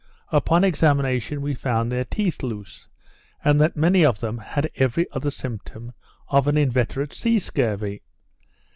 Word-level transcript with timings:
Upon 0.31 0.63
examination, 0.63 1.43
we 1.43 1.53
found 1.53 1.91
their 1.91 2.05
teeth 2.05 2.41
loose; 2.41 2.87
and 3.45 3.61
that 3.61 3.77
many 3.77 4.03
of 4.03 4.19
them 4.19 4.39
had 4.39 4.71
every 4.73 5.05
other 5.11 5.29
symptom 5.29 5.91
of 6.27 6.47
an 6.47 6.57
inveterate 6.57 7.13
sea 7.13 7.37
scurvy. 7.37 8.01